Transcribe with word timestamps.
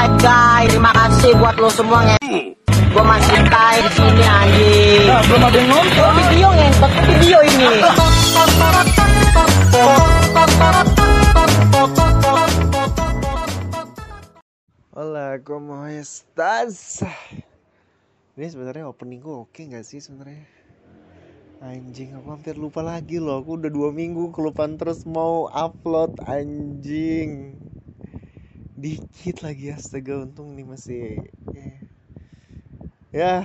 Hai 0.00 0.08
guys, 0.16 0.72
terima 0.72 0.96
kasih 0.96 1.36
buat 1.36 1.60
lo 1.60 1.68
semua 1.68 2.00
nge. 2.08 2.56
Gue 2.72 3.04
masih 3.04 3.36
stay 3.36 3.76
di 3.84 3.90
sini 3.92 4.24
anjing. 4.24 5.04
Nah, 5.04 5.20
belum 5.28 5.42
ada 5.44 5.58
yang 5.60 5.68
nonton. 5.68 6.12
Video 6.32 6.48
ngentot 6.56 6.92
video 7.04 7.38
ini. 7.44 7.68
Hola, 14.96 15.36
¿cómo 15.44 15.84
estás? 15.84 17.04
Ini 18.40 18.46
sebenarnya 18.48 18.88
opening 18.88 19.20
gue 19.20 19.36
oke 19.44 19.60
nggak 19.68 19.84
sih 19.84 20.00
sebenarnya? 20.00 20.48
Anjing, 21.60 22.16
aku 22.16 22.40
hampir 22.40 22.56
lupa 22.56 22.80
lagi 22.80 23.20
loh. 23.20 23.44
Aku 23.44 23.60
udah 23.60 23.68
dua 23.68 23.92
minggu 23.92 24.32
kelupaan 24.32 24.80
terus 24.80 25.04
mau 25.04 25.52
upload 25.52 26.24
anjing. 26.24 27.60
Dikit 28.82 29.36
lagi 29.46 29.66
astaga, 29.76 30.14
untung 30.24 30.48
nih 30.56 30.66
masih 30.72 31.00
eh. 31.54 31.76
ya. 33.12 33.44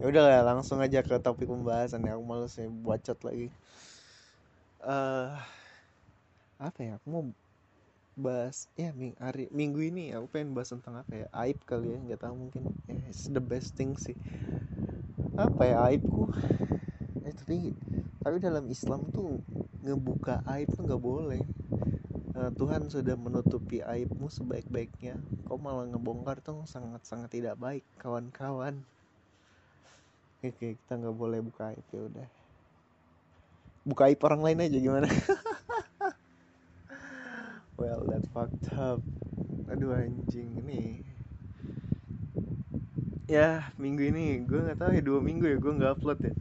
Ya 0.00 0.04
udah 0.08 0.22
lah, 0.24 0.40
langsung 0.56 0.80
aja 0.80 1.04
ke 1.04 1.16
topik 1.20 1.44
pembahasan 1.48 2.04
ya. 2.08 2.16
Aku 2.16 2.24
males 2.24 2.56
nih 2.56 2.68
bacot 2.72 3.18
lagi. 3.20 3.48
Eh, 4.80 5.28
apa 6.60 6.78
ya? 6.80 6.92
Aku 7.00 7.06
mau 7.12 7.24
bahas 8.18 8.68
ya 8.76 8.92
ming 8.92 9.16
hari 9.16 9.48
minggu 9.48 9.80
ini 9.80 10.12
aku 10.12 10.26
pengen 10.28 10.52
bahas 10.52 10.68
tentang 10.76 11.00
apa 11.00 11.24
ya 11.24 11.26
aib 11.46 11.56
kali 11.64 11.94
ya 11.94 11.98
nggak 12.04 12.20
tahu 12.20 12.34
mungkin 12.36 12.68
ya, 12.84 13.00
it's 13.08 13.32
the 13.32 13.40
best 13.40 13.72
thing 13.80 13.96
sih 13.96 14.12
apa 15.40 15.62
ya 15.64 15.76
aibku 15.88 16.28
eh 17.24 17.32
tapi 17.32 17.72
tapi 18.20 18.36
dalam 18.42 18.68
Islam 18.68 19.00
tuh 19.14 19.40
ngebuka 19.80 20.44
aib 20.52 20.68
tuh 20.76 20.82
nggak 20.84 21.00
boleh 21.00 21.40
Eh, 21.40 22.09
Tuhan 22.56 22.88
sudah 22.88 23.12
menutupi 23.20 23.84
aibmu 23.84 24.32
sebaik-baiknya 24.32 25.20
kau 25.44 25.60
malah 25.60 25.84
ngebongkar 25.84 26.40
tuh 26.40 26.64
sangat-sangat 26.64 27.28
tidak 27.28 27.60
baik 27.60 27.84
kawan-kawan 28.00 28.80
oke 30.40 30.48
kita 30.56 30.92
nggak 30.96 31.16
boleh 31.16 31.44
buka 31.44 31.76
aib 31.76 31.86
ya 31.92 32.00
udah 32.08 32.28
buka 33.84 34.02
aib 34.08 34.20
orang 34.24 34.40
lain 34.40 34.64
aja 34.64 34.78
gimana 34.80 35.08
Well, 37.80 38.04
that 38.12 38.28
fucked 38.36 38.68
up. 38.76 39.00
Aduh 39.72 39.96
anjing 39.96 40.52
ini. 40.60 41.00
Ya 43.24 43.72
minggu 43.80 44.12
ini 44.12 44.44
gue 44.44 44.60
nggak 44.60 44.84
tahu 44.84 44.92
ya 44.92 45.00
dua 45.00 45.24
minggu 45.24 45.48
ya 45.48 45.56
gue 45.56 45.72
nggak 45.80 45.96
upload 45.96 46.20
ya. 46.20 46.34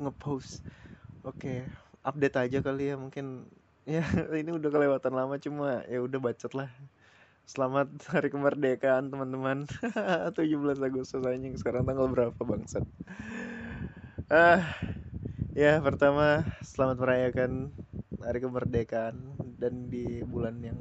Ngepost. 0.00 0.64
Oke, 1.28 1.68
update 2.00 2.40
aja 2.40 2.58
kali 2.64 2.88
ya 2.88 2.96
mungkin. 2.96 3.44
Ya 3.84 4.00
ini 4.40 4.48
udah 4.48 4.72
kelewatan 4.72 5.12
lama 5.12 5.36
cuma 5.36 5.84
ya 5.84 6.00
udah 6.00 6.16
bacot 6.16 6.56
lah. 6.56 6.72
Selamat 7.44 7.92
hari 8.08 8.32
kemerdekaan 8.32 9.12
teman-teman. 9.12 9.68
17 10.36 10.80
Agustus 10.80 11.20
anjing 11.20 11.52
sekarang 11.60 11.84
tanggal 11.84 12.08
berapa 12.08 12.40
bangsat. 12.40 12.80
Ah, 14.32 14.64
ya 15.52 15.84
pertama 15.84 16.48
selamat 16.64 16.96
merayakan 16.96 17.76
hari 18.24 18.40
kemerdekaan 18.40 19.20
dan 19.60 19.92
di 19.92 20.24
bulan 20.24 20.64
yang 20.64 20.80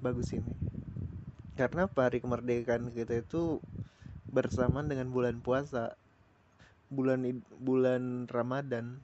bagus 0.00 0.32
ini 0.32 0.56
karena 1.56 1.88
apa 1.88 2.08
hari 2.08 2.20
kemerdekaan 2.20 2.92
kita 2.96 3.20
itu 3.24 3.60
bersamaan 4.28 4.88
dengan 4.88 5.12
bulan 5.12 5.40
puasa 5.40 5.96
bulan 6.88 7.44
bulan 7.60 8.24
Ramadan 8.28 9.00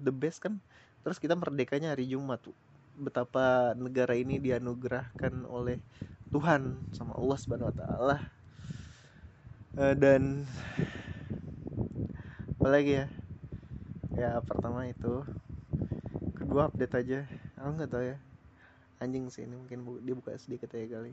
the 0.00 0.12
best 0.12 0.44
kan 0.44 0.60
terus 1.00 1.18
kita 1.22 1.34
merdekanya 1.36 1.92
hari 1.96 2.04
Jumat 2.08 2.40
betapa 3.00 3.72
negara 3.78 4.12
ini 4.12 4.36
dianugerahkan 4.36 5.48
oleh 5.48 5.80
Tuhan 6.30 6.76
sama 6.94 7.16
Allah 7.16 7.38
Subhanahu 7.40 7.70
wa 7.72 7.76
taala. 7.76 8.16
Eh, 9.80 9.94
dan 9.96 10.44
apalagi 12.60 12.92
ya? 13.00 13.06
Ya 14.14 14.36
pertama 14.44 14.84
itu 14.84 15.24
kedua 16.36 16.68
update 16.68 16.94
aja. 17.00 17.20
Aku 17.56 17.70
nggak 17.78 17.90
tahu 17.90 18.04
ya. 18.04 18.16
Anjing 19.00 19.32
sih 19.32 19.48
ini 19.48 19.56
mungkin 19.56 19.78
bu- 19.86 20.02
dibuka 20.04 20.36
sedikit 20.36 20.68
ya 20.76 20.84
kali. 20.84 21.12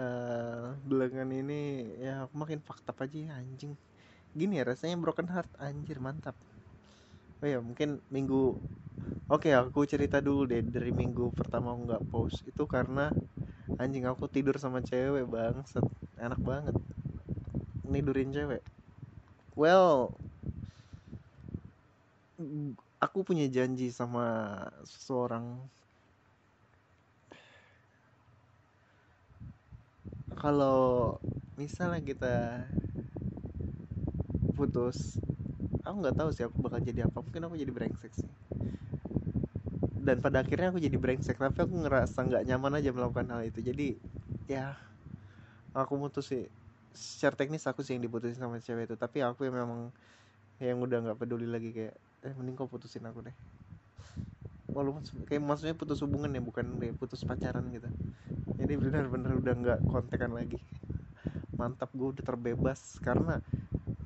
Eh 0.00 0.66
belakangan 0.88 1.30
ini 1.36 1.60
ya 2.00 2.24
aku 2.24 2.34
makin 2.40 2.60
fakta 2.64 2.96
aja 2.96 3.18
ya 3.18 3.32
anjing. 3.36 3.76
Gini 4.32 4.62
ya 4.62 4.64
rasanya 4.64 4.96
broken 4.96 5.28
heart 5.28 5.50
anjir 5.60 5.98
mantap 6.00 6.38
oh 7.40 7.48
ya 7.48 7.58
mungkin 7.64 8.04
minggu 8.12 8.60
oke 9.32 9.48
aku 9.48 9.88
cerita 9.88 10.20
dulu 10.20 10.44
deh 10.44 10.60
dari 10.60 10.92
minggu 10.92 11.32
pertama 11.32 11.72
aku 11.72 11.80
nggak 11.88 12.06
post. 12.12 12.44
Itu 12.44 12.68
karena 12.68 13.08
anjing 13.80 14.04
aku 14.04 14.28
tidur 14.28 14.60
sama 14.60 14.84
cewek 14.84 15.24
bangset 15.24 15.84
enak 16.20 16.40
banget. 16.44 16.76
Nidurin 17.88 18.32
cewek. 18.34 18.60
Well 19.56 20.12
aku 23.00 23.24
punya 23.24 23.48
janji 23.48 23.88
sama 23.88 24.56
seseorang. 24.84 25.56
Kalau 30.40 31.20
misalnya 31.60 32.00
kita 32.00 32.64
putus 34.56 35.20
aku 35.84 35.96
nggak 36.04 36.16
tahu 36.16 36.30
sih 36.32 36.44
aku 36.44 36.56
bakal 36.60 36.80
jadi 36.82 37.08
apa 37.08 37.18
mungkin 37.20 37.42
aku 37.48 37.54
jadi 37.56 37.72
brengsek 37.72 38.12
sih. 38.12 38.30
Dan 40.00 40.20
pada 40.24 40.40
akhirnya 40.40 40.72
aku 40.72 40.80
jadi 40.80 40.96
brengsek 40.96 41.36
tapi 41.36 41.58
aku 41.60 41.74
ngerasa 41.76 42.18
nggak 42.24 42.42
nyaman 42.48 42.80
aja 42.80 42.90
melakukan 42.92 43.26
hal 43.30 43.42
itu. 43.44 43.60
Jadi 43.60 43.96
ya 44.48 44.76
aku 45.76 45.96
mutus 45.96 46.32
sih. 46.32 46.48
Secara 46.90 47.38
teknis 47.38 47.64
aku 47.70 47.86
sih 47.86 47.94
yang 47.94 48.02
diputusin 48.02 48.40
sama 48.40 48.58
cewek 48.58 48.90
itu 48.90 48.96
tapi 48.98 49.22
aku 49.22 49.46
yang 49.46 49.54
memang 49.54 49.94
yang 50.60 50.76
udah 50.82 50.98
nggak 51.00 51.18
peduli 51.20 51.48
lagi 51.48 51.72
kayak 51.72 51.94
eh 52.26 52.32
mending 52.36 52.58
kau 52.58 52.68
putusin 52.68 53.06
aku 53.06 53.24
deh. 53.24 53.36
Walaupun 54.70 55.02
kayak 55.26 55.42
maksudnya 55.42 55.74
putus 55.74 55.98
hubungan 56.04 56.30
ya 56.30 56.42
bukan 56.42 56.78
kayak 56.78 56.94
putus 57.00 57.24
pacaran 57.26 57.64
gitu. 57.74 57.88
Jadi 58.60 58.72
benar-benar 58.76 59.32
udah 59.40 59.54
nggak 59.56 59.78
kontekan 59.88 60.30
lagi. 60.36 60.60
Mantap 61.56 61.90
gue 61.96 62.08
udah 62.12 62.24
terbebas. 62.24 63.00
Karena 63.02 63.40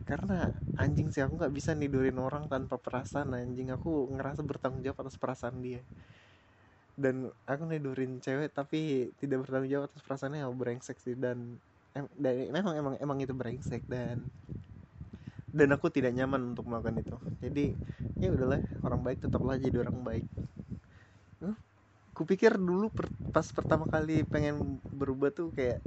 karena 0.09 0.53
anjing 0.83 1.09
sih 1.13 1.23
aku 1.25 1.35
nggak 1.41 1.55
bisa 1.59 1.71
nidurin 1.81 2.19
orang 2.27 2.45
tanpa 2.53 2.77
perasaan 2.85 3.31
anjing. 3.41 3.69
Aku 3.77 3.91
ngerasa 4.15 4.41
bertanggung 4.51 4.83
jawab 4.87 4.99
atas 5.05 5.17
perasaan 5.23 5.57
dia. 5.65 5.81
Dan 6.95 7.27
aku 7.51 7.63
nidurin 7.67 8.23
cewek 8.23 8.55
tapi 8.55 9.11
tidak 9.19 9.43
bertanggung 9.47 9.71
jawab 9.71 9.91
atas 9.91 10.03
perasaannya 10.07 10.47
ya 10.47 10.49
brengsek 10.55 10.99
sih. 11.03 11.15
Dan, 11.19 11.59
em, 11.99 12.07
dan 12.15 12.35
memang 12.55 12.75
emang 12.79 12.95
emang 13.03 13.19
itu 13.19 13.35
brengsek 13.35 13.83
dan 13.91 14.31
dan 15.55 15.69
aku 15.75 15.87
tidak 15.89 16.13
nyaman 16.19 16.53
untuk 16.53 16.67
melakukan 16.69 16.99
itu. 17.01 17.17
Jadi 17.43 17.67
ya 18.19 18.29
udahlah 18.35 18.63
orang 18.87 19.01
baik 19.07 19.19
tetaplah 19.25 19.57
jadi 19.59 19.77
orang 19.87 20.03
baik. 20.03 20.27
Kupikir 22.15 22.55
dulu 22.55 22.95
per- 22.95 23.11
pas 23.35 23.47
pertama 23.51 23.91
kali 23.91 24.23
pengen 24.23 24.79
berubah 24.95 25.35
tuh 25.35 25.51
kayak 25.51 25.83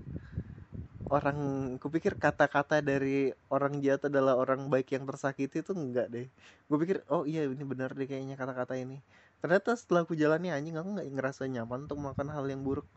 orang 1.07 1.37
kupikir 1.79 2.13
kata-kata 2.19 2.83
dari 2.83 3.31
orang 3.55 3.79
jahat 3.85 4.11
adalah 4.11 4.35
orang 4.35 4.67
baik 4.73 4.91
yang 4.95 5.03
tersakiti 5.07 5.63
itu 5.63 5.71
enggak 5.71 6.07
deh. 6.11 6.27
Gue 6.67 6.77
pikir 6.83 6.97
oh 7.13 7.23
iya 7.23 7.47
ini 7.47 7.63
benar 7.63 7.95
deh 7.95 8.07
kayaknya 8.11 8.35
kata-kata 8.35 8.75
ini. 8.75 8.99
Ternyata 9.41 9.71
setelah 9.79 10.03
aku 10.03 10.13
jalani 10.19 10.51
anjing 10.51 10.75
aku 10.75 10.89
nggak 10.99 11.07
ngerasa 11.15 11.41
nyaman 11.47 11.87
untuk 11.87 11.97
melakukan 12.03 12.29
hal 12.35 12.45
yang 12.51 12.61
buruk. 12.67 12.87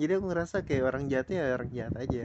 Jadi 0.00 0.12
aku 0.18 0.24
ngerasa 0.30 0.56
kayak 0.68 0.84
orang 0.90 1.04
jahat 1.12 1.28
ya 1.32 1.42
orang 1.56 1.70
jahat 1.74 1.94
aja. 1.98 2.24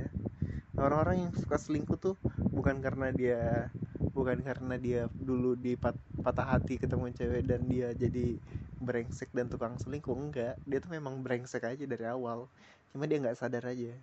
Orang-orang 0.78 1.18
yang 1.28 1.32
suka 1.38 1.58
selingkuh 1.60 1.98
tuh 2.00 2.16
bukan 2.56 2.78
karena 2.86 3.10
dia 3.14 3.40
bukan 4.16 4.40
karena 4.44 4.76
dia 4.80 5.02
dulu 5.16 5.56
di 5.56 5.74
pat- 5.80 6.00
patah 6.26 6.48
hati 6.58 6.76
ketemu 6.82 7.12
cewek 7.16 7.44
dan 7.48 7.62
dia 7.72 7.90
jadi 7.96 8.38
brengsek 8.82 9.30
dan 9.34 9.48
tukang 9.52 9.76
selingkuh 9.82 10.14
enggak. 10.16 10.56
Dia 10.70 10.80
tuh 10.84 10.92
memang 10.94 11.22
brengsek 11.26 11.64
aja 11.66 11.86
dari 11.88 12.06
awal. 12.08 12.48
Cuma 12.94 13.08
dia 13.10 13.18
nggak 13.24 13.40
sadar 13.40 13.64
aja 13.72 13.94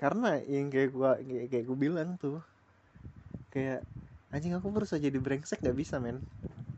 karena 0.00 0.28
yang 0.54 0.66
kayak 0.72 0.90
gua 0.96 1.10
kayak, 1.28 1.46
kayak 1.52 1.64
gua 1.68 1.78
bilang 1.86 2.08
tuh 2.22 2.36
kayak 3.52 3.80
anjing 4.34 4.54
aku 4.56 4.68
baru 4.74 4.86
saja 4.86 5.10
jadi 5.10 5.18
brengsek 5.24 5.58
nggak 5.62 5.78
bisa 5.82 5.96
men. 6.04 6.18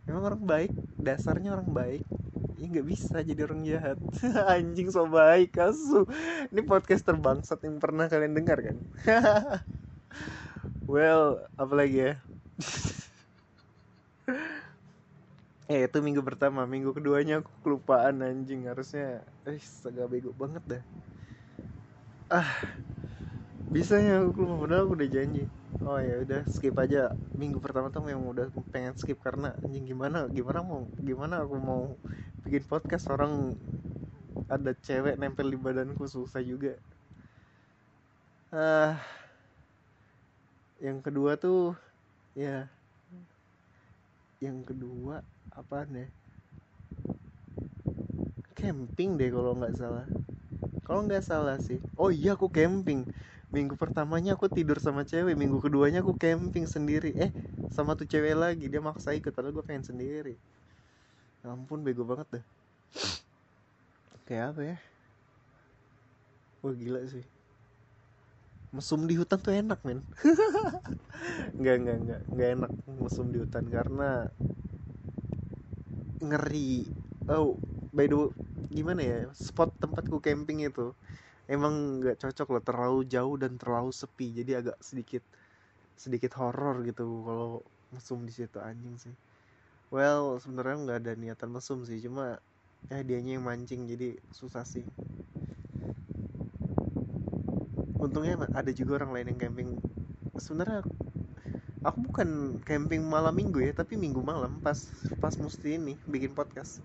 Memang 0.08 0.24
orang 0.34 0.42
baik 0.52 0.72
dasarnya 1.06 1.50
orang 1.56 1.70
baik 1.80 2.02
ya 2.60 2.64
nggak 2.72 2.86
bisa 2.92 3.16
jadi 3.28 3.40
orang 3.48 3.62
jahat. 3.68 3.98
Anjing 4.56 4.88
so 4.94 5.04
baik 5.08 5.48
kasu 5.58 6.04
ini 6.52 6.62
podcast 6.70 7.04
terbangsat 7.08 7.60
yang 7.66 7.76
pernah 7.82 8.06
kalian 8.12 8.34
dengar 8.38 8.58
kan? 8.66 8.76
Well 10.90 11.46
apalagi 11.58 11.96
ya? 12.06 12.12
Eh 15.72 15.80
itu 15.86 15.98
minggu 16.06 16.22
pertama. 16.28 16.60
Minggu 16.72 16.90
keduanya 16.96 17.34
aku 17.40 17.50
kelupaan 17.64 18.16
anjing. 18.26 18.60
Harusnya 18.70 19.02
eh 19.48 19.60
agak 19.88 20.06
bego 20.12 20.30
banget 20.42 20.62
dah. 20.72 20.82
Ah 22.30 22.82
bisanya 23.72 24.20
aku 24.20 24.44
lupa 24.44 24.68
padahal 24.68 24.84
aku 24.84 24.94
udah 25.00 25.08
janji. 25.08 25.42
Oh 25.88 25.96
ya 25.96 26.20
udah 26.20 26.44
skip 26.44 26.76
aja. 26.76 27.16
Minggu 27.40 27.56
pertama 27.64 27.88
tuh 27.88 28.04
memang 28.04 28.28
udah 28.36 28.46
pengen 28.68 28.92
skip 29.00 29.16
karena 29.24 29.56
anjing 29.64 29.88
gimana 29.88 30.28
gimana 30.28 30.60
mau 30.60 30.84
gimana 31.00 31.40
aku 31.40 31.56
mau 31.56 31.96
bikin 32.44 32.62
podcast? 32.68 33.08
Orang 33.08 33.56
ada 34.52 34.76
cewek 34.76 35.16
nempel 35.16 35.48
di 35.48 35.56
badanku 35.56 36.04
susah 36.04 36.44
juga. 36.44 36.76
Ah 38.52 39.00
yang 40.84 41.00
kedua 41.00 41.40
tuh 41.40 41.72
ya 42.36 42.68
yang 44.42 44.60
kedua 44.66 45.24
apa 45.54 45.86
nih 45.88 46.10
camping 48.58 49.16
deh 49.16 49.30
kalau 49.30 49.56
nggak 49.56 49.78
salah 49.78 50.04
kalau 50.86 51.00
nggak 51.06 51.22
salah 51.30 51.56
sih. 51.62 51.78
Oh 52.00 52.10
iya 52.10 52.34
aku 52.36 52.46
camping. 52.50 53.00
Minggu 53.54 53.74
pertamanya 53.76 54.30
aku 54.36 54.46
tidur 54.48 54.78
sama 54.80 55.02
cewek 55.04 55.34
minggu 55.36 55.58
keduanya 55.64 56.00
aku 56.04 56.12
camping 56.16 56.64
sendiri. 56.66 57.10
Eh 57.24 57.30
sama 57.72 57.94
tuh 57.98 58.06
cewek 58.08 58.34
lagi 58.36 58.66
dia 58.72 58.80
maksa 58.82 59.10
ikut 59.18 59.32
padahal 59.36 59.54
gue 59.56 59.64
pengen 59.68 59.84
sendiri. 59.90 60.34
Ya 61.42 61.50
ampun 61.54 61.82
bego 61.86 62.02
banget 62.06 62.28
dah. 62.40 62.44
Kayak 64.26 64.44
apa 64.54 64.62
ya? 64.74 64.76
Wah 66.62 66.74
gila 66.78 67.00
sih. 67.10 67.24
Mesum 68.72 69.04
di 69.04 69.14
hutan 69.20 69.38
tuh 69.44 69.52
enak 69.52 69.80
men. 69.84 70.00
Nggak 71.60 71.76
nggak 71.82 71.96
nggak 72.04 72.20
nggak 72.32 72.48
enak 72.56 72.70
mesum 73.02 73.26
di 73.32 73.38
hutan 73.42 73.64
karena 73.68 74.26
ngeri. 76.22 76.86
Oh 77.28 77.58
by 77.92 78.06
the 78.08 78.16
way, 78.16 78.30
gimana 78.72 79.00
ya 79.04 79.18
spot 79.36 79.76
tempatku 79.76 80.18
camping 80.24 80.64
itu 80.64 80.96
emang 81.46 82.00
nggak 82.00 82.16
cocok 82.16 82.48
loh 82.56 82.64
terlalu 82.64 83.00
jauh 83.04 83.36
dan 83.36 83.60
terlalu 83.60 83.92
sepi 83.92 84.32
jadi 84.32 84.64
agak 84.64 84.76
sedikit 84.80 85.20
sedikit 86.00 86.32
horor 86.40 86.80
gitu 86.88 87.04
kalau 87.28 87.50
mesum 87.92 88.24
di 88.24 88.32
situ 88.32 88.56
anjing 88.58 88.96
sih. 88.96 89.14
Well 89.92 90.40
sebenarnya 90.40 90.76
nggak 90.88 90.98
ada 91.04 91.12
niatan 91.14 91.48
mesum 91.52 91.84
sih 91.84 92.00
cuma 92.00 92.40
ya 92.88 93.04
dianya 93.04 93.36
yang 93.36 93.44
mancing 93.44 93.84
jadi 93.84 94.16
susah 94.32 94.64
sih. 94.64 94.82
Untungnya 98.00 98.40
ada 98.56 98.72
juga 98.72 99.04
orang 99.04 99.12
lain 99.14 99.26
yang 99.36 99.38
camping. 99.38 99.68
Sebenarnya 100.40 100.82
aku 101.84 101.98
bukan 102.08 102.58
camping 102.64 103.02
malam 103.04 103.34
minggu 103.34 103.58
ya 103.58 103.74
tapi 103.74 103.98
minggu 103.98 104.22
malam 104.22 104.62
pas 104.62 104.78
pas 105.18 105.34
mesti 105.34 105.82
ini 105.82 105.98
bikin 106.06 106.30
podcast 106.30 106.78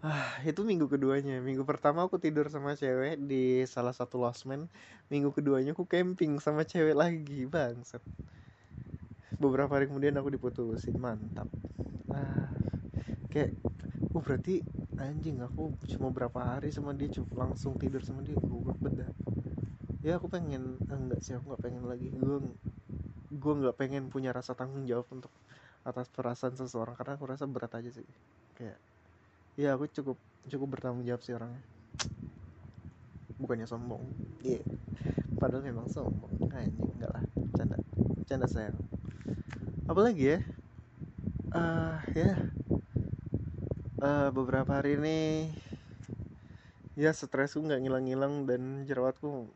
ah 0.00 0.40
itu 0.48 0.64
minggu 0.64 0.88
keduanya. 0.88 1.38
Minggu 1.44 1.64
pertama 1.68 2.04
aku 2.06 2.16
tidur 2.16 2.48
sama 2.48 2.76
cewek 2.76 3.20
di 3.20 3.64
salah 3.68 3.92
satu 3.92 4.16
losmen 4.16 4.66
minggu 5.12 5.34
keduanya 5.36 5.76
aku 5.76 5.84
camping 5.84 6.40
sama 6.40 6.64
cewek 6.64 6.96
lagi 6.96 7.44
bangsat. 7.44 8.00
Beberapa 9.36 9.76
hari 9.76 9.88
kemudian 9.88 10.16
aku 10.16 10.32
diputusin 10.32 10.96
mantap. 10.96 11.48
Ah 12.12 12.50
kayak 13.30 13.54
oh 14.10 14.22
berarti 14.24 14.64
anjing 14.98 15.38
aku 15.44 15.70
cuma 15.86 16.10
berapa 16.10 16.56
hari 16.56 16.74
sama 16.74 16.96
dia 16.96 17.08
cuma 17.14 17.46
langsung 17.46 17.78
tidur 17.78 18.02
sama 18.02 18.26
dia 18.26 18.34
gue 18.34 18.74
beda 18.82 19.06
ya 20.00 20.16
aku 20.16 20.26
pengen 20.32 20.80
ah, 20.88 20.96
enggak 20.96 21.20
sih 21.20 21.36
aku 21.36 21.52
nggak 21.52 21.62
pengen 21.62 21.84
lagi. 21.84 22.08
Gue 22.12 22.40
gue 23.30 23.54
nggak 23.62 23.76
pengen 23.76 24.08
punya 24.08 24.32
rasa 24.32 24.56
tanggung 24.56 24.88
jawab 24.88 25.06
untuk 25.12 25.30
atas 25.84 26.08
perasaan 26.12 26.56
seseorang 26.56 26.96
karena 26.96 27.16
aku 27.16 27.24
rasa 27.28 27.44
berat 27.44 27.72
aja 27.76 27.90
sih. 27.92 28.08
Kayak 28.56 28.80
ya 29.58 29.74
aku 29.74 29.90
cukup 29.90 30.18
cukup 30.46 30.78
bertanggung 30.78 31.06
jawab 31.06 31.22
sih 31.22 31.34
orangnya. 31.34 31.62
Bukannya 33.40 33.66
sombong. 33.66 34.04
Iya. 34.44 34.60
Yeah. 34.60 34.64
padahal 35.40 35.64
memang 35.64 35.88
sombong. 35.88 36.28
Anjing 36.52 36.76
enggak 36.76 37.10
lah. 37.16 37.24
Canda 37.56 37.76
canda 38.28 38.46
sayang. 38.46 38.76
Apalagi 39.88 40.36
ya? 40.36 40.38
Ah 41.50 41.58
uh, 41.58 41.96
ya. 42.12 42.36
Uh, 44.00 44.28
beberapa 44.32 44.80
hari 44.80 44.96
ini 44.96 45.18
ya 46.96 47.12
stresku 47.12 47.60
nggak 47.64 47.80
ngilang-ngilang 47.84 48.48
dan 48.48 48.84
jerawatku 48.84 49.48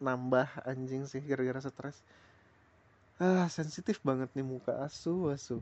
nambah 0.00 0.48
anjing 0.64 1.04
sih 1.04 1.20
gara-gara 1.20 1.60
stres. 1.60 2.00
Ah 3.20 3.46
sensitif 3.52 4.00
banget 4.00 4.32
nih 4.32 4.44
muka. 4.44 4.80
Asu 4.80 5.28
asu 5.28 5.60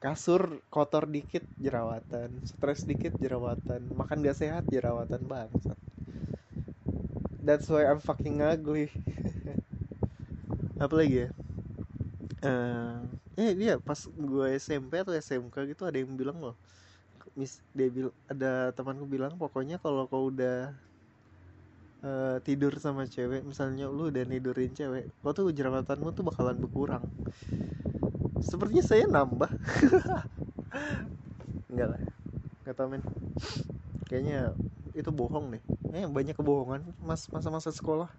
kasur 0.00 0.64
kotor 0.72 1.04
dikit 1.04 1.44
jerawatan. 1.60 2.32
Stres 2.48 2.88
dikit 2.88 3.12
jerawatan. 3.20 3.84
Makan 3.92 4.24
gak 4.24 4.40
sehat 4.40 4.64
jerawatan 4.72 5.20
bangsat. 5.28 5.76
That's 7.44 7.68
why 7.68 7.84
I'm 7.84 8.00
fucking 8.00 8.40
ugly. 8.40 8.88
Apa 10.84 10.94
lagi 10.96 11.24
ya? 11.24 11.30
Uh, 12.40 13.04
eh 13.36 13.52
dia 13.52 13.76
pas 13.76 14.00
gue 14.00 14.46
SMP 14.56 15.04
atau 15.04 15.12
SMK 15.12 15.76
gitu 15.76 15.84
ada 15.84 16.00
yang 16.00 16.16
bilang 16.16 16.40
loh. 16.40 16.56
Mis 17.36 17.60
dia 17.76 17.92
bilang 17.92 18.16
ada 18.24 18.72
temanku 18.72 19.04
bilang 19.04 19.36
pokoknya 19.36 19.76
kalau 19.76 20.08
kau 20.08 20.32
udah 20.32 20.72
uh, 22.04 22.36
tidur 22.40 22.72
sama 22.80 23.04
cewek 23.04 23.44
misalnya 23.44 23.88
lu 23.88 24.08
udah 24.08 24.24
tidurin 24.24 24.72
cewek 24.72 25.12
kau 25.20 25.32
tuh 25.36 25.52
jerawatanmu 25.52 26.08
tuh 26.16 26.24
bakalan 26.24 26.56
berkurang 26.56 27.04
sepertinya 28.42 28.84
saya 28.84 29.04
nambah. 29.06 29.50
Enggak 31.70 31.88
lah. 31.96 32.00
Nggak 32.64 32.74
tau 32.76 32.88
men 32.90 33.02
kayaknya 34.10 34.50
itu 34.90 35.06
bohong 35.14 35.54
nih 35.54 35.62
eh 35.94 36.06
banyak 36.10 36.34
kebohongan 36.34 36.82
mas 37.02 37.30
masa-masa 37.30 37.70
sekolah. 37.70 38.10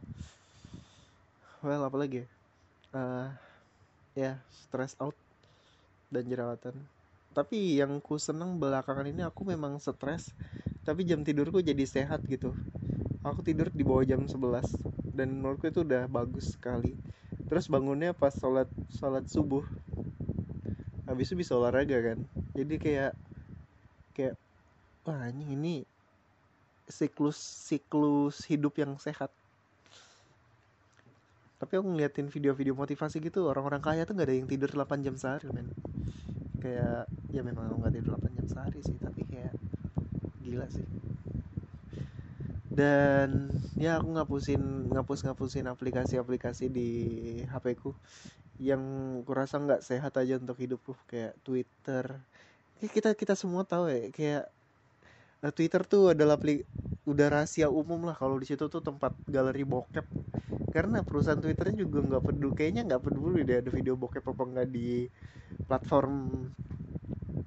Well 1.62 1.84
apa 1.84 1.98
lagi 2.00 2.24
uh, 2.96 3.28
ya 4.16 4.40
stress 4.52 4.96
out 5.00 5.16
dan 6.12 6.28
jerawatan. 6.28 6.76
Tapi 7.32 7.80
yang 7.80 8.00
ku 8.04 8.20
seneng 8.20 8.60
belakangan 8.60 9.08
ini 9.08 9.24
aku 9.24 9.48
memang 9.48 9.80
stres 9.80 10.36
tapi 10.84 11.08
jam 11.08 11.24
tidurku 11.24 11.64
jadi 11.64 11.84
sehat 11.88 12.24
gitu. 12.28 12.52
Aku 13.22 13.46
tidur 13.46 13.70
di 13.70 13.86
bawah 13.86 14.04
jam 14.04 14.26
11 14.26 15.14
dan 15.14 15.30
menurutku 15.40 15.70
itu 15.70 15.86
udah 15.86 16.10
bagus 16.10 16.58
sekali. 16.58 16.98
Terus 17.48 17.70
bangunnya 17.70 18.12
pas 18.12 18.34
sholat 18.34 18.68
sholat 18.96 19.28
subuh 19.30 19.64
habis 21.12 21.28
itu 21.28 21.44
bisa 21.44 21.60
olahraga 21.60 22.00
kan. 22.00 22.20
Jadi 22.56 22.76
kayak 22.80 23.12
kayak 24.16 24.40
wah 25.04 25.28
ini 25.28 25.44
ini 25.52 25.74
siklus 26.88 27.36
siklus 27.36 28.48
hidup 28.48 28.80
yang 28.80 28.96
sehat. 28.96 29.28
Tapi 31.60 31.74
aku 31.78 31.94
ngeliatin 31.94 32.32
video-video 32.32 32.74
motivasi 32.74 33.22
gitu 33.22 33.46
orang-orang 33.46 33.84
kaya 33.84 34.02
tuh 34.08 34.18
nggak 34.18 34.28
ada 34.32 34.36
yang 34.40 34.50
tidur 34.50 34.72
8 34.72 35.06
jam 35.06 35.14
sehari 35.20 35.52
men. 35.52 35.68
Kayak 36.64 37.06
ya 37.30 37.42
memang 37.44 37.70
aku 37.70 37.78
nggak 37.86 37.94
tidur 38.00 38.18
8 38.18 38.38
jam 38.40 38.48
sehari 38.48 38.80
sih 38.82 38.98
tapi 38.98 39.22
kayak 39.28 39.54
gila 40.42 40.66
sih. 40.72 40.88
Dan 42.72 43.52
ya 43.76 44.00
aku 44.00 44.16
ngapusin 44.16 44.90
ngapus 44.90 45.28
ngapusin 45.28 45.68
aplikasi-aplikasi 45.68 46.72
di 46.72 46.90
HP 47.44 47.76
ku 47.78 47.92
yang 48.62 48.84
kurasa 49.26 49.58
nggak 49.58 49.82
sehat 49.82 50.14
aja 50.22 50.38
untuk 50.38 50.62
hidupku 50.62 50.94
kayak 51.10 51.34
Twitter. 51.42 52.06
Kayak 52.78 52.92
kita 52.94 53.10
kita 53.18 53.34
semua 53.34 53.66
tahu 53.66 53.90
ya 53.90 54.14
kayak 54.14 54.44
nah, 55.42 55.50
Twitter 55.50 55.82
tuh 55.82 56.14
adalah 56.14 56.38
aplik 56.38 56.70
udah 57.10 57.42
rahasia 57.42 57.74
umum 57.74 58.06
lah 58.06 58.14
kalau 58.14 58.38
di 58.38 58.46
situ 58.46 58.70
tuh 58.70 58.86
tempat 58.86 59.18
galeri 59.26 59.66
bokep. 59.66 60.06
Karena 60.70 61.02
perusahaan 61.02 61.42
Twitternya 61.42 61.82
juga 61.82 62.06
nggak 62.06 62.22
peduli 62.22 62.54
kayaknya 62.54 62.86
nggak 62.86 63.02
peduli 63.02 63.42
deh 63.42 63.66
ada 63.66 63.70
video 63.74 63.98
bokep 63.98 64.22
apa 64.30 64.44
nggak 64.46 64.68
di 64.70 65.10
platform 65.66 66.14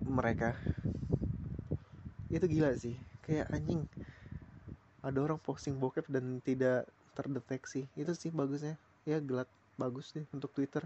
mereka. 0.03 0.59
Itu 2.27 2.51
gila 2.51 2.75
sih 2.75 2.99
kayak 3.23 3.55
anjing 3.55 3.87
ada 4.99 5.19
orang 5.23 5.39
posting 5.39 5.79
bokep 5.79 6.11
dan 6.11 6.43
tidak 6.43 6.91
terdeteksi. 7.15 7.87
Itu 7.95 8.19
sih 8.19 8.35
bagusnya. 8.35 8.75
Ya 9.07 9.23
gelap 9.23 9.47
bagus 9.79 10.11
deh 10.11 10.27
untuk 10.35 10.51
Twitter 10.51 10.83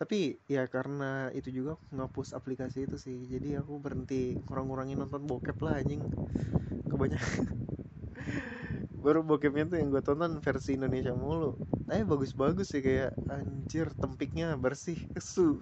tapi 0.00 0.40
ya 0.48 0.64
karena 0.64 1.28
itu 1.36 1.52
juga 1.52 1.76
ngapus 1.92 2.32
aplikasi 2.32 2.88
itu 2.88 2.96
sih. 2.96 3.20
Jadi 3.28 3.60
aku 3.60 3.76
berhenti 3.76 4.32
kurang-kurangin 4.48 4.96
nonton 4.96 5.28
bokep 5.28 5.60
lah 5.60 5.76
anjing. 5.76 6.00
Kebanyakan 6.88 7.44
baru 9.04 9.20
bokepnya 9.20 9.68
tuh 9.68 9.76
yang 9.76 9.92
gue 9.92 10.00
tonton 10.00 10.40
versi 10.40 10.80
Indonesia 10.80 11.12
mulu. 11.12 11.52
Eh 11.92 12.00
bagus-bagus 12.00 12.72
sih 12.72 12.80
kayak 12.80 13.12
anjir 13.28 13.92
tempiknya 14.00 14.56
bersih 14.56 14.96
kesu. 15.12 15.60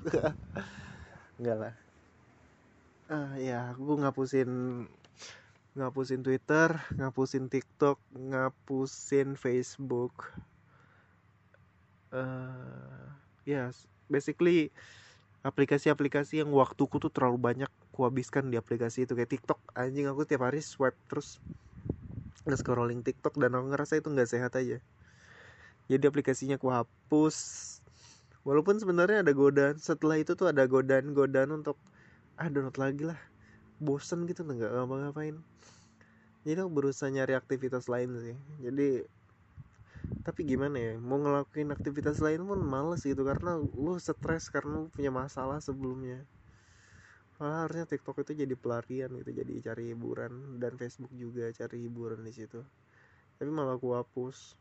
Enggak 1.42 1.56
lah. 1.58 1.74
Ah 3.10 3.34
ya 3.42 3.74
aku 3.74 3.98
ngapusin 3.98 4.50
ngapusin 5.74 6.22
Twitter 6.22 6.78
ngapusin 6.94 7.50
TikTok 7.50 7.98
ngapusin 8.14 9.34
Facebook. 9.34 10.30
Uh, 12.14 13.04
ya 13.42 13.68
yes 13.68 13.97
basically 14.10 14.74
aplikasi-aplikasi 15.46 16.42
yang 16.42 16.50
waktuku 16.52 16.98
tuh 16.98 17.12
terlalu 17.12 17.38
banyak 17.38 17.70
kuhabiskan 17.94 18.50
di 18.50 18.58
aplikasi 18.58 19.06
itu. 19.06 19.14
Kayak 19.14 19.30
TikTok 19.38 19.60
anjing 19.76 20.10
aku 20.10 20.26
tiap 20.28 20.44
hari 20.44 20.60
swipe 20.60 20.98
terus 21.06 21.38
nge 22.48 22.56
scrolling 22.60 23.04
TikTok 23.04 23.36
dan 23.36 23.54
aku 23.54 23.66
ngerasa 23.72 24.00
itu 24.00 24.08
nggak 24.10 24.28
sehat 24.28 24.52
aja. 24.58 24.78
Jadi 25.88 26.04
aplikasinya 26.04 26.60
aku 26.60 26.68
hapus. 26.68 27.36
Walaupun 28.44 28.80
sebenarnya 28.80 29.24
ada 29.24 29.32
godaan 29.32 29.76
setelah 29.80 30.16
itu 30.20 30.32
tuh 30.36 30.48
ada 30.52 30.64
godaan-godaan 30.64 31.52
untuk 31.52 31.76
ah 32.40 32.48
download 32.48 32.76
lagi 32.76 33.04
lah. 33.08 33.18
Bosen 33.80 34.24
gitu 34.28 34.44
nggak 34.44 34.72
ngapa-ngapain. 34.72 35.36
Jadi 36.46 36.58
aku 36.64 36.70
berusaha 36.72 37.12
nyari 37.12 37.34
aktivitas 37.36 37.90
lain 37.92 38.14
sih. 38.20 38.36
Jadi 38.62 39.04
tapi 40.28 40.44
gimana 40.44 40.76
ya 40.76 40.92
mau 41.00 41.16
ngelakuin 41.16 41.72
aktivitas 41.72 42.20
lain 42.20 42.44
pun 42.44 42.60
males 42.60 43.00
gitu 43.00 43.24
karena 43.24 43.56
lu 43.56 43.96
stres 43.96 44.52
karena 44.52 44.84
lu 44.84 44.88
punya 44.92 45.08
masalah 45.08 45.56
sebelumnya. 45.64 46.20
Malah 47.40 47.64
harusnya 47.64 47.86
TikTok 47.88 48.26
itu 48.26 48.44
jadi 48.44 48.54
pelarian 48.58 49.08
gitu 49.24 49.30
jadi 49.30 49.52
cari 49.72 49.94
hiburan 49.96 50.60
dan 50.60 50.76
Facebook 50.76 51.08
juga 51.16 51.48
cari 51.54 51.86
hiburan 51.86 52.20
di 52.26 52.32
situ. 52.34 52.60
Tapi 53.40 53.48
malah 53.48 53.80
aku 53.80 53.96
hapus. 53.96 54.58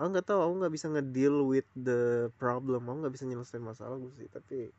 Aku 0.00 0.06
nggak 0.16 0.26
tahu 0.28 0.40
aku 0.40 0.54
nggak 0.64 0.74
bisa 0.76 0.86
ngedeal 0.88 1.36
with 1.44 1.68
the 1.76 2.32
problem. 2.40 2.88
Aku 2.88 2.96
nggak 3.04 3.14
bisa 3.14 3.28
nyelesain 3.28 3.60
masalah 3.60 4.00
gue 4.00 4.12
sih 4.16 4.28
tapi 4.32 4.70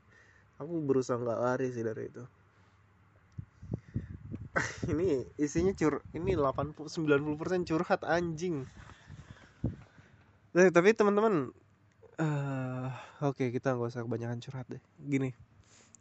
aku 0.57 0.73
berusaha 0.81 1.21
nggak 1.21 1.39
lari 1.45 1.67
sih 1.69 1.85
dari 1.85 2.09
itu. 2.09 2.23
Ini 4.89 5.37
isinya 5.37 5.69
cur 5.77 6.01
ini 6.17 6.33
80 6.33 6.89
90% 6.89 7.69
curhat 7.69 8.01
anjing 8.01 8.65
nah, 10.57 10.73
tapi 10.73 10.89
teman-teman 10.97 11.53
eh 12.17 12.89
oke 13.21 13.53
kita 13.53 13.77
nggak 13.77 13.93
usah 13.93 14.01
kebanyakan 14.01 14.41
curhat 14.41 14.65
deh. 14.65 14.81
Gini 14.97 15.29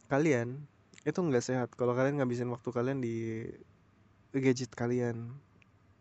kalian 0.09 0.65
itu 1.05 1.19
nggak 1.21 1.45
sehat 1.45 1.69
kalau 1.77 1.93
kalian 1.93 2.17
ngabisin 2.17 2.49
waktu 2.49 2.73
kalian 2.73 3.05
di 3.05 3.45
gadget 4.33 4.73
kalian 4.73 5.37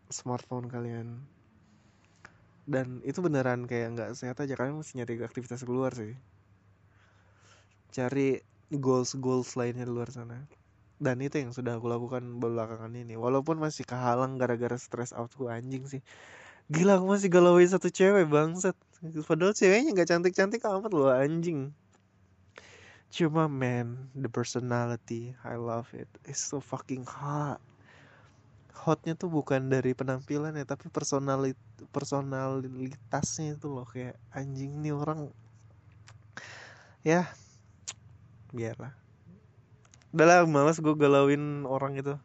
smartphone 0.07 0.71
kalian. 0.71 1.27
Dan 2.65 3.03
itu 3.03 3.19
beneran 3.19 3.67
kayak 3.67 3.91
nggak 3.93 4.09
sehat 4.15 4.39
aja 4.39 4.55
kalian 4.55 4.79
mesti 4.79 5.03
nyari 5.03 5.19
aktivitas 5.19 5.67
keluar 5.67 5.91
sih. 5.91 6.15
Cari 7.91 8.39
goals 8.71 9.19
goals 9.19 9.59
lainnya 9.59 9.83
di 9.83 9.91
luar 9.91 10.15
sana. 10.15 10.47
Dan 10.95 11.19
itu 11.19 11.43
yang 11.43 11.51
sudah 11.51 11.75
aku 11.75 11.91
lakukan 11.91 12.23
belakangan 12.39 12.95
ini. 12.95 13.19
Walaupun 13.19 13.59
masih 13.59 13.83
kehalang 13.83 14.39
gara-gara 14.39 14.79
stress 14.79 15.11
outku 15.11 15.51
anjing 15.51 15.83
sih 15.91 15.99
gila 16.65 16.97
aku 16.97 17.05
masih 17.05 17.29
galauin 17.29 17.69
satu 17.69 17.93
cewek 17.93 18.25
bangsat. 18.25 18.73
Padahal 19.29 19.53
ceweknya 19.53 19.93
nggak 19.93 20.09
cantik-cantik 20.09 20.65
amat 20.65 20.91
loh 20.93 21.13
anjing. 21.13 21.69
Cuma 23.13 23.45
man 23.45 24.09
the 24.17 24.27
personality 24.27 25.37
I 25.45 25.61
love 25.61 25.87
it. 25.93 26.09
It's 26.25 26.41
so 26.41 26.57
fucking 26.57 27.05
hot. 27.05 27.61
Hotnya 28.75 29.13
tuh 29.13 29.29
bukan 29.29 29.69
dari 29.69 29.93
penampilan 29.93 30.57
ya 30.57 30.65
tapi 30.65 30.89
personalit 30.89 31.57
personalitasnya 31.93 33.57
itu 33.57 33.67
loh 33.69 33.85
kayak 33.85 34.17
anjing 34.33 34.81
nih 34.81 34.93
orang 34.93 35.29
ya 37.05 37.29
biarlah. 38.49 38.93
Udahlah 40.09 40.49
malas 40.49 40.81
gue 40.81 40.95
galauin 40.97 41.69
orang 41.69 42.01
itu 42.01 42.17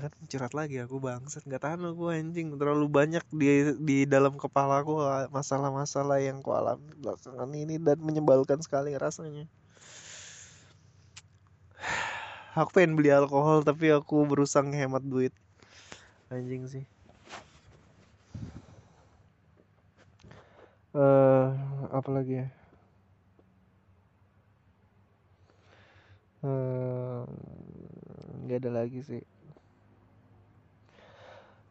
kan 0.00 0.12
curhat 0.24 0.56
lagi 0.56 0.80
aku 0.80 0.96
bangsat. 1.04 1.44
Nggak 1.44 1.68
tahan 1.68 1.84
aku 1.84 2.08
anjing. 2.08 2.56
Terlalu 2.56 2.88
banyak 2.88 3.24
di 3.28 3.76
di 3.76 3.96
dalam 4.08 4.40
kepala 4.40 4.80
aku 4.80 4.96
masalah-masalah 5.28 6.16
yang 6.24 6.40
ku 6.40 6.56
alami 6.56 6.88
belakangan 6.96 7.52
ini 7.52 7.76
dan 7.76 8.00
menyebalkan 8.00 8.64
sekali 8.64 8.96
rasanya. 8.96 9.44
Aku 12.56 12.68
pengen 12.68 13.00
beli 13.00 13.08
alkohol 13.08 13.64
tapi 13.64 13.88
aku 13.88 14.28
berusaha 14.28 14.60
hemat 14.60 15.00
duit. 15.00 15.32
Anjing 16.28 16.68
sih. 16.68 16.84
Eh 20.92 21.00
uh, 21.00 21.48
apa 21.88 22.08
lagi 22.12 22.44
ya? 22.44 22.48
Nggak 28.44 28.58
uh, 28.58 28.60
ada 28.60 28.70
lagi 28.84 29.00
sih 29.00 29.31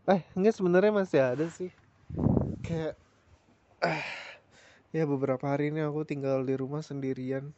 eh 0.10 0.22
enggak 0.34 0.58
sebenarnya 0.58 0.90
masih 0.90 1.22
ada 1.22 1.46
sih. 1.54 1.70
Kayak 2.66 2.98
eh, 3.86 4.06
ya 4.90 5.06
beberapa 5.06 5.46
hari 5.46 5.70
ini 5.70 5.86
aku 5.86 6.02
tinggal 6.08 6.42
di 6.42 6.58
rumah 6.58 6.82
sendirian. 6.82 7.54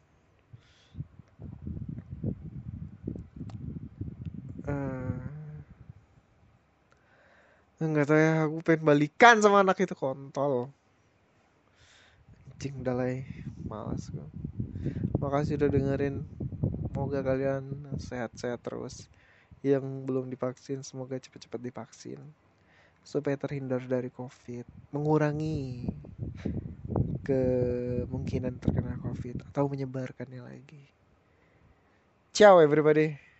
Uh, 4.63 5.19
nggak 7.83 8.07
tahu 8.07 8.19
ya 8.19 8.47
aku 8.47 8.57
pengen 8.63 8.83
balikan 8.87 9.35
sama 9.43 9.63
anak 9.63 9.79
itu 9.79 9.95
kontol. 9.95 10.71
Anjing 12.55 12.79
udah 12.79 12.95
lah 12.95 13.11
malas 13.67 14.07
gue 14.07 14.27
makasih 15.19 15.55
udah 15.59 15.69
dengerin. 15.71 16.23
Semoga 16.91 17.25
kalian 17.25 17.63
sehat-sehat 17.99 18.61
terus 18.63 19.07
yang 19.63 20.03
belum 20.03 20.27
divaksin 20.27 20.83
semoga 20.83 21.15
cepat-cepat 21.17 21.59
divaksin 21.63 22.19
supaya 23.03 23.39
terhindar 23.39 23.83
dari 23.87 24.11
covid. 24.11 24.67
Mengurangi 24.91 25.87
kemungkinan 27.23 28.59
terkena 28.59 28.99
covid 28.99 29.39
atau 29.47 29.71
menyebarkannya 29.71 30.43
lagi. 30.43 30.91
Ciao 32.35 32.59
everybody 32.59 33.32